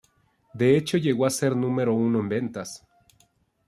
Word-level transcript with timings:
De 0.55 0.75
hecho 0.75 0.97
llegó 0.97 1.27
a 1.27 1.29
ser 1.29 1.55
número 1.55 1.93
uno 1.93 2.19
en 2.21 2.27
ventas. 2.27 2.87